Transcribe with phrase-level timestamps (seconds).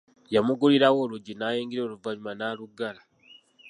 [0.33, 3.01] Yamugulirawo oluggi n'ayingira oluvanyuma n'aluggala.